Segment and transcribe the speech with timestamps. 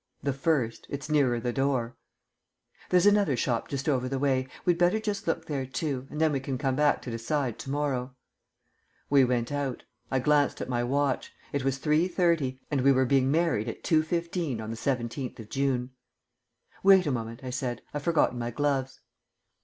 [0.23, 1.95] "The first; it's nearer the door."
[2.89, 4.47] "There's another shop just over the way.
[4.65, 7.69] We'd better just look there too, and then we can come back to decide to
[7.69, 8.15] morrow."
[9.11, 9.83] We went out.
[10.09, 11.31] I glanced at my watch.
[11.53, 15.91] It was 3.30, and we were being married at 2.15 on the seventeenth of June.
[16.81, 19.01] "Wait a moment," I said, "I've forgotten my gloves."